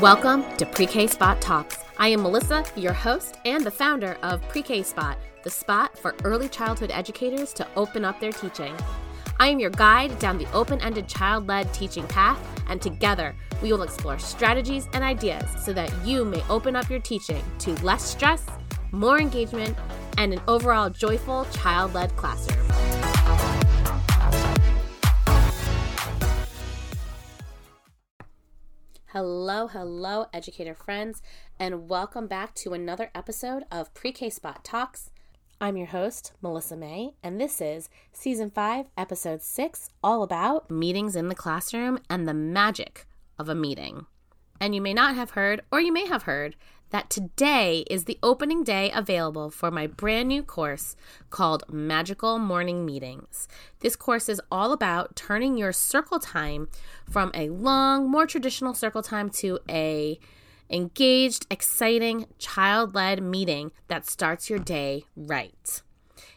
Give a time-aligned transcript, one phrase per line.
[0.00, 1.78] Welcome to Pre K Spot Talks.
[1.98, 6.14] I am Melysa, your host and the founder of Pre K Spot, the spot for
[6.22, 8.72] early childhood educators to open up their teaching.
[9.40, 12.38] I am your guide down the open ended child led teaching path,
[12.68, 17.00] and together we will explore strategies and ideas so that you may open up your
[17.00, 18.46] teaching to less stress,
[18.92, 19.76] more engagement,
[20.18, 22.64] and an overall joyful child led classroom.
[29.12, 31.22] Hello, hello, educator friends,
[31.58, 35.10] and welcome back to another episode of Pre K Spot Talks.
[35.58, 41.16] I'm your host, Melysa Mei, and this is Season 5, Episode 6, all about meetings
[41.16, 43.06] in the classroom and the magic
[43.38, 44.04] of a meeting.
[44.60, 46.56] And you may not have heard, or you may have heard,
[46.90, 50.96] that today is the opening day available for my brand new course
[51.30, 53.48] called Magical Morning Meetings.
[53.80, 56.68] This course is all about turning your circle time
[57.08, 60.18] from a long, more traditional circle time to a
[60.68, 65.82] engaged, exciting, child-led meeting that starts your day right.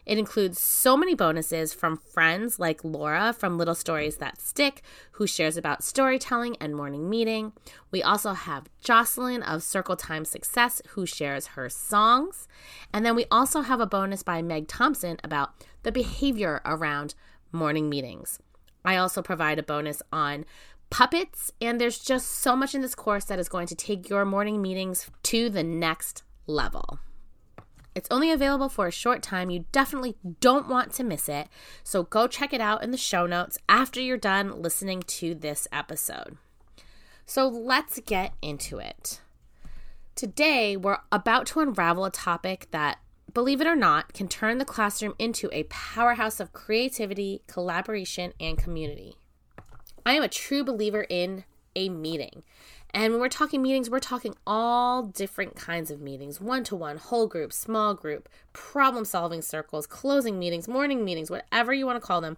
[0.10, 5.28] It includes so many bonuses from friends like Laura from Little Stories That Stick, who
[5.28, 7.54] shares about storytelling and morning meeting.
[7.92, 12.48] We also have Jocelyn of Circle Time Success, who shares her songs.
[12.92, 15.52] And then we also have a bonus by Meg Thompson about
[15.84, 17.14] the behavior around
[17.52, 18.40] morning meetings.
[18.84, 20.46] I also provide a bonus on
[20.90, 24.26] puppets, and there's just so much in this course that is going to take your
[24.26, 26.98] morning meetings to the next level.
[28.00, 29.50] It's only available for a short time.
[29.50, 31.50] You definitely don't want to miss it.
[31.84, 35.68] So go check it out in the show notes after you're done listening to this
[35.70, 36.38] episode.
[37.26, 39.20] So let's get into it.
[40.16, 43.00] Today, we're about to unravel a topic that,
[43.34, 48.58] believe it or not, can turn the classroom into a powerhouse of creativity, collaboration, and
[48.58, 49.18] community.
[50.06, 51.44] I am a true believer in
[51.76, 52.44] a meeting.
[52.92, 56.98] And when we're talking meetings, we're talking all different kinds of meetings one to one,
[56.98, 62.06] whole group, small group, problem solving circles, closing meetings, morning meetings, whatever you want to
[62.06, 62.38] call them.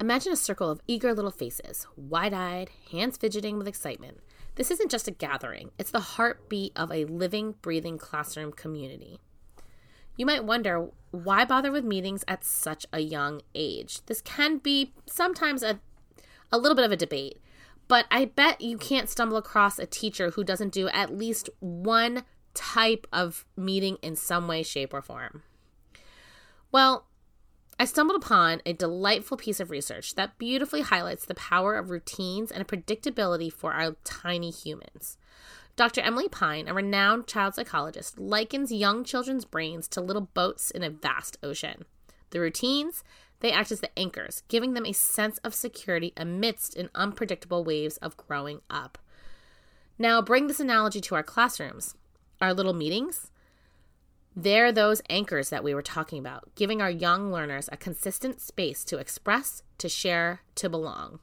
[0.00, 4.18] Imagine a circle of eager little faces, wide eyed, hands fidgeting with excitement.
[4.56, 9.20] This isn't just a gathering, it's the heartbeat of a living, breathing classroom community.
[10.16, 14.04] You might wonder why bother with meetings at such a young age?
[14.06, 15.80] This can be sometimes a,
[16.50, 17.38] a little bit of a debate.
[17.90, 22.22] But I bet you can't stumble across a teacher who doesn't do at least one
[22.54, 25.42] type of meeting in some way, shape, or form.
[26.70, 27.08] Well,
[27.80, 32.52] I stumbled upon a delightful piece of research that beautifully highlights the power of routines
[32.52, 35.18] and predictability for our tiny humans.
[35.74, 36.00] Dr.
[36.00, 40.90] Emily Pine, a renowned child psychologist, likens young children's brains to little boats in a
[40.90, 41.86] vast ocean.
[42.30, 43.02] The routines
[43.40, 47.96] they act as the anchors, giving them a sense of security amidst an unpredictable waves
[47.98, 48.98] of growing up.
[49.98, 51.94] Now, bring this analogy to our classrooms,
[52.40, 53.30] our little meetings.
[54.36, 58.84] They're those anchors that we were talking about, giving our young learners a consistent space
[58.84, 61.18] to express, to share, to belong.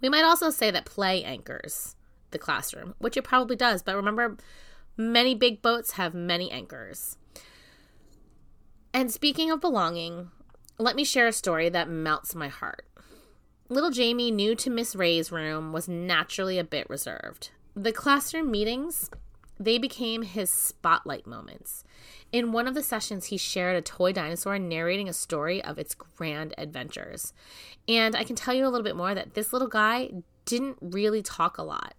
[0.00, 1.94] We might also say that play anchors
[2.30, 4.36] the classroom, which it probably does, but remember,
[4.96, 7.16] many big boats have many anchors.
[8.92, 10.30] And speaking of belonging,
[10.78, 12.86] let me share a story that melts my heart.
[13.68, 17.50] Little Jamie, new to Miss Ray's room, was naturally a bit reserved.
[17.74, 19.08] The classroom meetings,
[19.58, 21.84] they became his spotlight moments.
[22.32, 25.94] In one of the sessions, he shared a toy dinosaur narrating a story of its
[25.94, 27.32] grand adventures.
[27.88, 30.10] And I can tell you a little bit more that this little guy
[30.44, 31.94] didn't really talk a lot.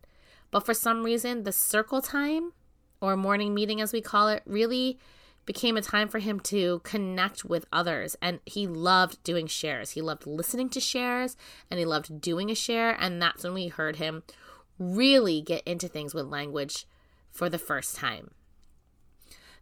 [0.52, 2.54] But for some reason, the circle time,
[3.02, 5.00] or morning meeting as we call it, really
[5.46, 8.16] became a time for him to connect with others.
[8.22, 9.92] And he loved doing shares.
[9.92, 11.36] He loved listening to shares
[11.70, 12.96] and he loved doing a share.
[13.00, 14.24] And that's when we heard him
[14.80, 16.86] really get into things with language
[17.32, 18.32] for the first time.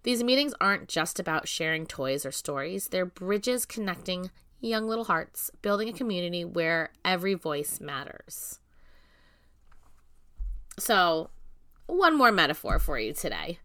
[0.04, 5.52] These meetings aren't just about sharing toys or stories, they're bridges connecting young little hearts,
[5.62, 8.60] building a community where every voice matters.
[10.80, 11.30] So,
[11.88, 13.60] one more metaphor for you today.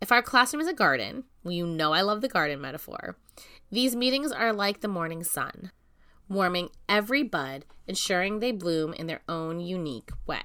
[0.00, 3.16] If our classroom is a garden, well, you know I love the garden metaphor,
[3.70, 5.70] these meetings are like the morning sun,
[6.28, 10.42] warming every bud, ensuring they bloom in their own unique way.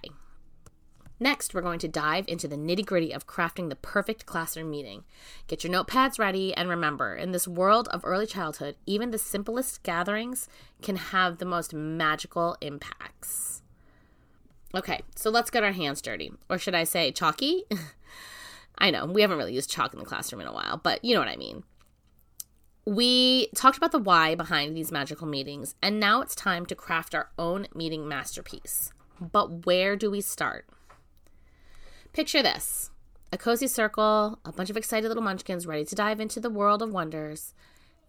[1.22, 5.04] Next, we're going to dive into the nitty gritty of crafting the perfect classroom meeting.
[5.48, 9.84] Get your notepads ready, and remember, in this world of early childhood, even the simplest
[9.84, 10.48] gatherings
[10.82, 13.62] can have the most magical impacts.
[14.74, 16.32] Okay, so let's get our hands dirty.
[16.50, 17.64] Or should I say chalky?
[18.80, 21.14] I know we haven't really used chalk in the classroom in a while, but you
[21.14, 21.64] know what I mean.
[22.90, 27.14] we talked about the why behind these magical meetings, and now it's time to craft
[27.14, 28.92] our own meeting masterpiece.
[29.22, 30.66] But where do we start?
[32.14, 32.90] Picture this
[33.32, 36.82] a cozy circle, a bunch of excited little munchkins ready to dive into the world
[36.82, 37.54] of wonders.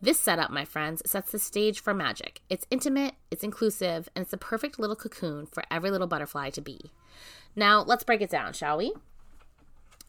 [0.00, 2.40] This setup, my friends, sets the stage for magic.
[2.48, 6.62] It's intimate, it's inclusive, and it's the perfect little cocoon for every little butterfly to
[6.62, 6.90] be.
[7.54, 8.94] Now, let's break it down, shall we?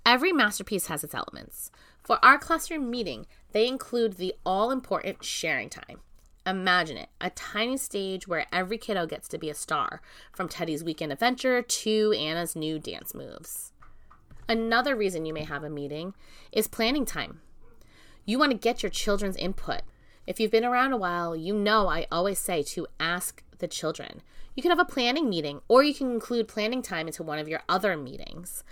[0.05, 1.71] Every masterpiece has its elements.
[2.03, 5.99] For our classroom meeting, they include the all important sharing time.
[6.45, 10.01] Imagine it a tiny stage where every kiddo gets to be a star,
[10.33, 13.73] from Teddy's weekend adventure to Anna's new dance moves.
[14.49, 16.15] Another reason you may have a meeting
[16.51, 17.41] is planning time.
[18.25, 19.81] You want to get your children's input.
[20.25, 24.23] If you've been around a while, you know I always say to ask the children.
[24.55, 27.47] You can have a planning meeting, or you can include planning time into one of
[27.47, 28.63] your other meetings.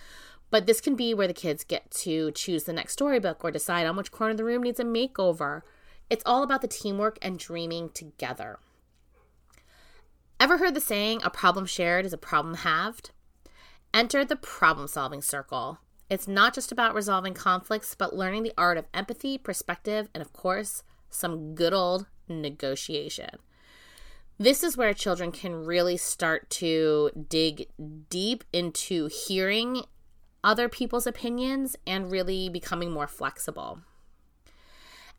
[0.51, 3.85] But this can be where the kids get to choose the next storybook or decide
[3.85, 5.61] on which corner of the room needs a makeover.
[6.09, 8.59] It's all about the teamwork and dreaming together.
[10.39, 13.11] Ever heard the saying, a problem shared is a problem halved?
[13.93, 15.79] Enter the problem solving circle.
[16.09, 20.33] It's not just about resolving conflicts, but learning the art of empathy, perspective, and of
[20.33, 23.29] course, some good old negotiation.
[24.39, 27.67] This is where children can really start to dig
[28.09, 29.83] deep into hearing
[30.43, 33.79] other people's opinions and really becoming more flexible.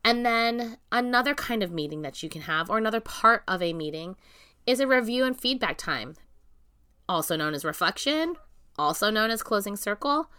[0.04, 3.72] And then another kind of meeting that you can have, or another part of a
[3.72, 4.16] meeting,
[4.66, 6.16] is a review and feedback time,
[7.08, 8.36] also known as reflection,
[8.78, 10.30] also known as closing circle.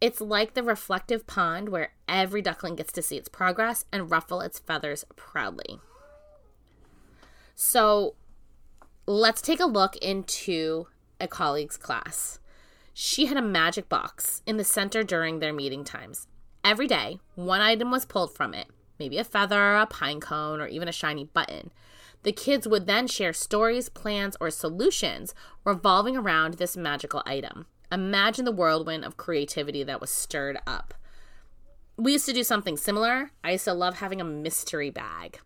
[0.00, 4.40] It's like the reflective pond where every duckling gets to see its progress and ruffle
[4.40, 5.80] its feathers proudly.
[7.56, 8.14] So
[9.06, 10.86] let's take a look into
[11.20, 12.38] a colleague's class.
[13.00, 16.26] She had a magic box in the center during their meeting times.
[16.64, 18.66] Every day, one item was pulled from it
[18.98, 21.70] maybe a feather, a pine cone, or even a shiny button.
[22.24, 25.32] The kids would then share stories, plans, or solutions
[25.64, 27.66] revolving around this magical item.
[27.92, 30.92] Imagine the whirlwind of creativity that was stirred up.
[31.96, 33.30] We used to do something similar.
[33.44, 35.38] I used to love having a mystery bag.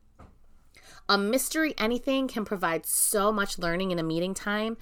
[1.06, 4.78] A mystery anything can provide so much learning in a meeting time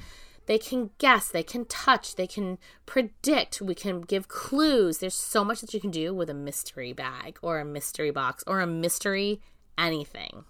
[0.51, 4.99] they can guess, they can touch, they can predict, we can give clues.
[4.99, 8.43] There's so much that you can do with a mystery bag or a mystery box
[8.49, 9.41] or a mystery
[9.79, 10.45] anything.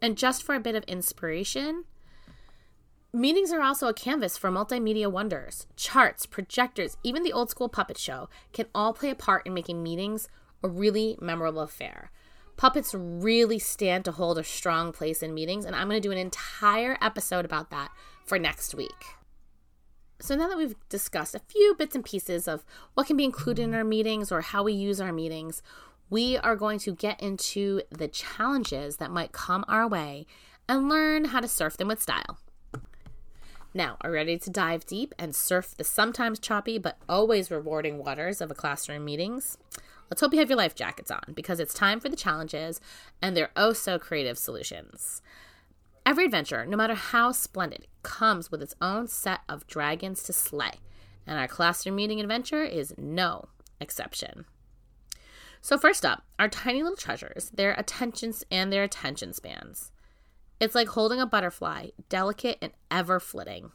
[0.00, 1.84] And just for a bit of inspiration,
[3.12, 5.66] meetings are also a canvas for multimedia wonders.
[5.76, 9.82] Charts, projectors, even the old school puppet show can all play a part in making
[9.82, 10.26] meetings
[10.62, 12.10] a really memorable affair.
[12.56, 16.12] Puppets really stand to hold a strong place in meetings, and I'm going to do
[16.12, 17.90] an entire episode about that
[18.24, 19.04] for next week.
[20.20, 22.64] So, now that we've discussed a few bits and pieces of
[22.94, 25.62] what can be included in our meetings or how we use our meetings,
[26.08, 30.26] we are going to get into the challenges that might come our way
[30.68, 32.38] and learn how to surf them with style.
[33.74, 38.40] Now, are ready to dive deep and surf the sometimes choppy but always rewarding waters
[38.40, 39.58] of a classroom meetings?
[40.10, 42.80] Let's hope you have your life jackets on because it's time for the challenges
[43.20, 45.20] and their oh so creative solutions.
[46.04, 50.74] Every adventure, no matter how splendid, comes with its own set of dragons to slay,
[51.26, 53.48] and our classroom meeting adventure is no
[53.80, 54.44] exception.
[55.60, 59.90] So, first up, our tiny little treasures, their attentions and their attention spans.
[60.60, 63.72] It's like holding a butterfly, delicate and ever flitting.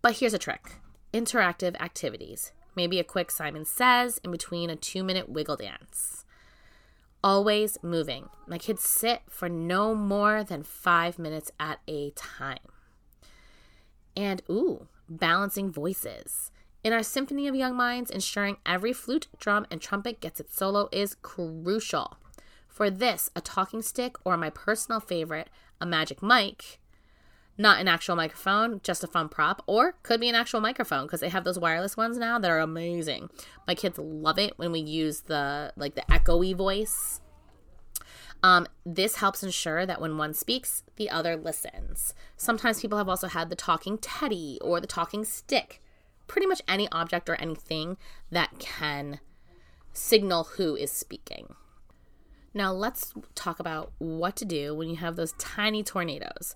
[0.00, 0.76] But here's a trick
[1.12, 2.52] interactive activities.
[2.74, 6.24] Maybe a quick Simon Says in between a two minute wiggle dance.
[7.24, 8.28] Always moving.
[8.46, 12.58] My kids sit for no more than five minutes at a time.
[14.16, 16.50] And ooh, balancing voices.
[16.82, 20.88] In our Symphony of Young Minds, ensuring every flute, drum, and trumpet gets its solo
[20.90, 22.16] is crucial.
[22.66, 25.48] For this, a talking stick, or my personal favorite,
[25.80, 26.80] a magic mic,
[27.62, 31.20] not an actual microphone, just a fun prop, or could be an actual microphone because
[31.20, 33.30] they have those wireless ones now that are amazing.
[33.66, 37.20] My kids love it when we use the like the echoey voice.
[38.42, 42.12] Um, this helps ensure that when one speaks, the other listens.
[42.36, 45.80] Sometimes people have also had the talking teddy or the talking stick.
[46.26, 47.96] Pretty much any object or anything
[48.30, 49.20] that can
[49.92, 51.54] signal who is speaking.
[52.54, 56.54] Now, let's talk about what to do when you have those tiny tornadoes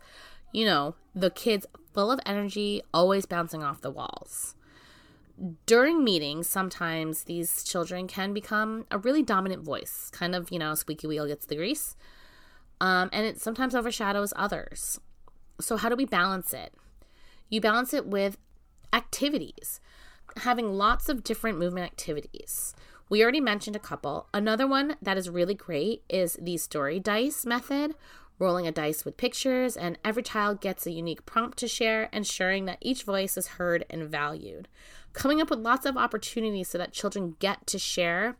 [0.56, 4.54] you know, the kids full of energy, always bouncing off the walls.
[5.66, 10.74] During meetings, sometimes these children can become a really dominant voice, kind of, you know,
[10.74, 11.94] squeaky wheel gets the grease.
[12.80, 14.98] Um, and it sometimes overshadows others.
[15.60, 16.72] So, how do we balance it?
[17.50, 18.38] You balance it with
[18.94, 19.78] activities,
[20.38, 22.74] having lots of different movement activities.
[23.10, 24.26] We already mentioned a couple.
[24.32, 27.94] Another one that is really great is the story dice method,
[28.38, 32.66] rolling a dice with pictures, and every child gets a unique prompt to share, ensuring
[32.66, 34.68] that each voice is heard and valued.
[35.12, 38.36] Coming up with lots of opportunities so that children get to share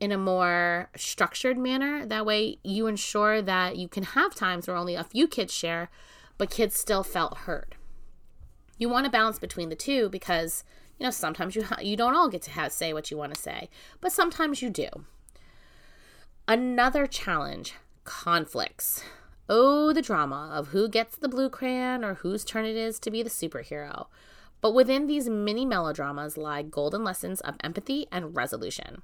[0.00, 2.06] in a more structured manner.
[2.06, 5.90] That way, you ensure that you can have times where only a few kids share,
[6.38, 7.76] but kids still felt heard.
[8.78, 10.64] You want to balance between the two because
[10.98, 13.34] you know sometimes you ha- you don't all get to have say what you want
[13.34, 14.88] to say, but sometimes you do.
[16.46, 17.74] Another challenge:
[18.04, 19.02] conflicts.
[19.48, 23.12] Oh, the drama of who gets the blue crayon or whose turn it is to
[23.12, 24.06] be the superhero.
[24.60, 29.02] But within these mini melodramas lie golden lessons of empathy and resolution.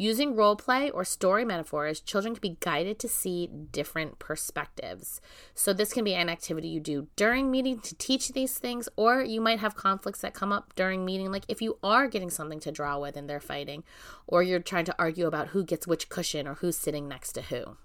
[0.00, 5.20] Using role play or story metaphors, children can be guided to see different perspectives.
[5.54, 9.22] So, this can be an activity you do during meeting to teach these things, or
[9.22, 12.60] you might have conflicts that come up during meeting, like if you are getting something
[12.60, 13.82] to draw with and they're fighting,
[14.28, 17.42] or you're trying to argue about who gets which cushion or who's sitting next to
[17.42, 17.76] who.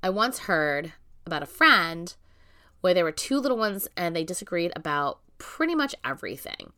[0.00, 0.92] I once heard
[1.26, 2.14] about a friend
[2.80, 6.72] where there were two little ones and they disagreed about pretty much everything.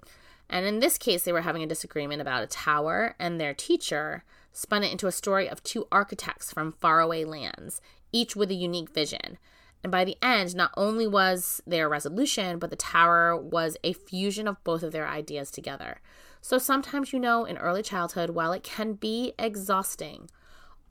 [0.48, 4.24] And in this case, they were having a disagreement about a tower, and their teacher
[4.52, 8.90] spun it into a story of two architects from faraway lands, each with a unique
[8.90, 9.38] vision.
[9.84, 14.48] And by the end, not only was there resolution, but the tower was a fusion
[14.48, 16.00] of both of their ideas together.
[16.40, 20.30] So sometimes, you know, in early childhood, while it can be exhausting,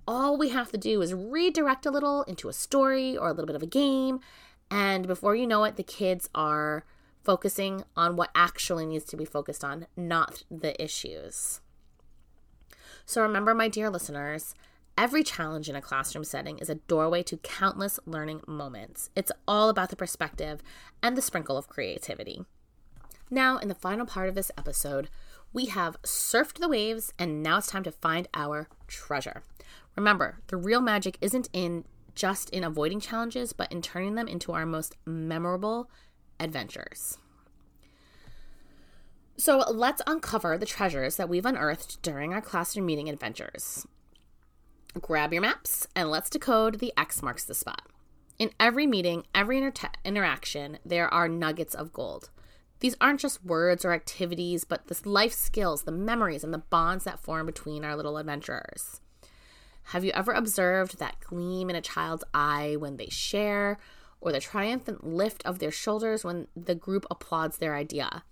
[0.10, 3.46] all we have to do is redirect a little into a story or a little
[3.46, 4.20] bit of a game.
[4.72, 6.84] And before you know it, the kids are
[7.24, 11.62] focusing on what actually needs to be focused on, not the issues.
[13.06, 14.56] So remember, my dear listeners,
[14.98, 19.12] every challenge in a classroom setting is a doorway to countless learning moments.
[19.16, 20.64] It's all about the perspective
[21.04, 22.46] and the sprinkle of creativity.
[23.30, 25.08] Now, in the final part of this episode,
[25.54, 29.44] we have surfed the waves and now it's time to find our treasure.
[30.00, 31.84] Remember, the real magic isn't in
[32.16, 35.92] just in avoiding challenges, but in turning them into our most memorable
[36.40, 37.18] adventures.
[39.36, 43.86] So let's uncover the treasures that we've unearthed during our classroom meeting adventures.
[45.02, 47.82] Grab your maps and let's decode the X marks the spot.
[48.38, 52.30] In every meeting, every inter- interaction, there are nuggets of gold.
[52.80, 57.04] These aren't just words or activities, but the life skills, the memories, and the bonds
[57.04, 59.02] that form between our little adventurers.
[59.90, 63.80] Have you ever observed that gleam in a child's eye when they share,
[64.22, 68.24] or the triumphant lift of their shoulders when the group applauds their idea.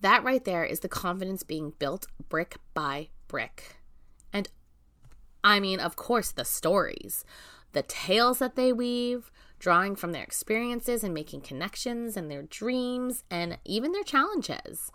[0.00, 3.76] That right there is the confidence being built brick by brick.
[4.32, 4.48] And
[5.42, 7.24] I mean, of course, the stories,
[7.72, 13.24] the tales that they weave, drawing from their experiences and making connections and their dreams
[13.30, 14.90] and even their challenges.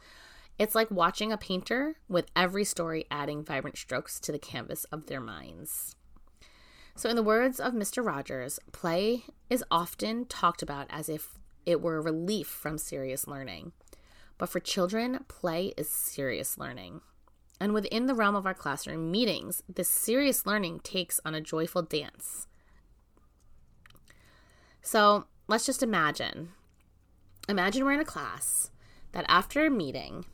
[0.60, 5.06] It's like watching a painter with every story adding vibrant strokes to the canvas of
[5.06, 5.96] their minds.
[6.96, 8.06] So, in the words of Mr.
[8.06, 13.72] Rogers, play is often talked about as if it were a relief from serious learning.
[14.38, 17.00] But for children, play is serious learning.
[17.62, 21.84] And within the realm of our classroom meetings, this serious learning takes on a joyful
[21.84, 22.48] dance.
[24.82, 26.50] So let's just imagine.
[27.48, 28.72] Imagine we're in a class
[29.14, 30.26] that after a meeting,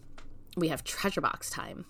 [0.56, 1.86] we have treasure box time.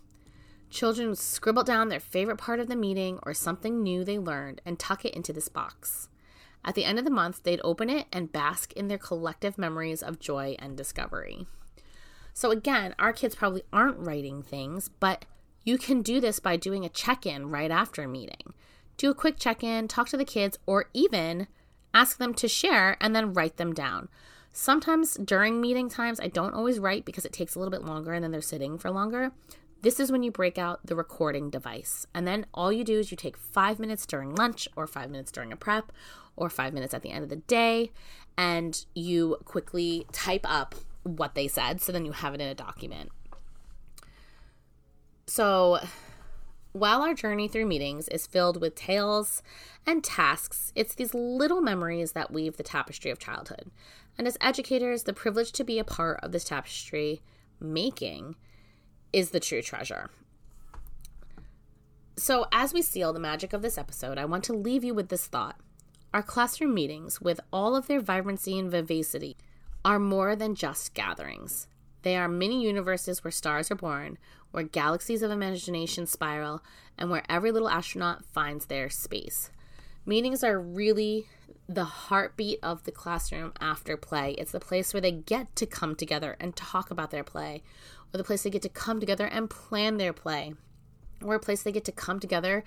[0.69, 4.77] Children scribble down their favorite part of the meeting or something new they learned and
[4.77, 6.10] tuck it into this box.
[6.63, 10.01] At the end of the month, they'd open it and bask in their collective memories
[10.01, 11.45] of joy and discovery.
[12.34, 15.25] So, again, our kids probably aren't writing things, but
[15.63, 18.53] you can do this by doing a check in right after a meeting.
[18.98, 21.48] Do a quick check in, talk to the kids, or even
[21.93, 24.10] ask them to share and then write them down.
[24.57, 28.13] Sometimes during meeting times, I don't always write because it takes a little bit longer
[28.13, 29.33] and then they're sitting for longer.
[29.81, 32.07] This is when you break out the recording device.
[32.13, 35.29] And then all you do is you take five minutes during lunch, or five minutes
[35.29, 35.91] during a prep,
[36.38, 37.91] or five minutes at the end of the day,
[38.38, 41.81] and you quickly type up what they said.
[41.81, 43.09] So then you have it in a document.
[45.27, 45.79] So
[46.71, 49.43] while our journey through meetings is filled with tales
[49.85, 53.69] and tasks, it's these little memories that weave the tapestry of childhood.
[54.17, 57.22] And as educators, the privilege to be a part of this tapestry
[57.60, 58.36] making
[59.12, 60.10] is the true treasure.
[62.17, 65.10] So, as we seal the magic of this episode, I want to leave you with
[65.10, 65.60] this thought.
[66.13, 69.36] Our classroom meetings, with all of their vibrancy and vivacity,
[69.84, 71.67] are more than just gatherings.
[72.03, 74.17] They are mini universes where stars are born,
[74.51, 76.63] where galaxies of imagination spiral,
[76.98, 79.51] and where every little astronaut finds their space.
[80.05, 81.27] Meetings are really
[81.67, 84.31] the heartbeat of the classroom after play.
[84.34, 87.63] It's the place where they get to come together and talk about their play,
[88.13, 90.53] or the place they get to come together and plan their play,
[91.24, 92.63] or a place they get to come together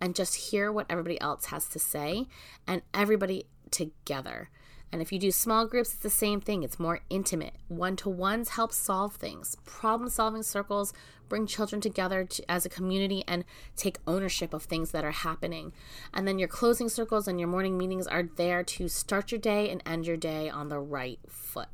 [0.00, 2.26] and just hear what everybody else has to say
[2.66, 4.50] and everybody together.
[4.92, 6.62] And if you do small groups, it's the same thing.
[6.62, 7.54] It's more intimate.
[7.68, 9.56] One to ones help solve things.
[9.64, 10.92] Problem solving circles
[11.30, 15.72] bring children together to, as a community and take ownership of things that are happening.
[16.12, 19.70] And then your closing circles and your morning meetings are there to start your day
[19.70, 21.68] and end your day on the right foot.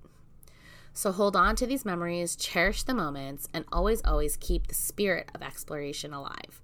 [0.92, 5.28] So hold on to these memories, cherish the moments, and always, always keep the spirit
[5.34, 6.62] of exploration alive.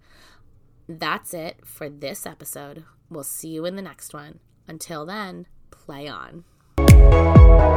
[0.89, 2.85] That's it for this episode.
[3.11, 4.41] We'll see you in the next one.
[4.67, 5.47] Until then,
[5.87, 7.74] play on.